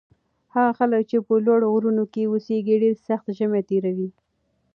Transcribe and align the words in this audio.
هغه 0.53 0.71
خلک 0.79 1.01
چې 1.11 1.17
په 1.27 1.33
لوړو 1.45 1.67
غرونو 1.73 2.03
کې 2.13 2.29
اوسي 2.31 2.57
ډېر 2.67 2.81
سخت 3.07 3.25
ژمی 3.37 3.61
تېروي. 3.69 4.09